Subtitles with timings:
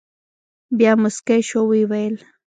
[0.77, 2.15] بیا مسکی شو او ویې ویل.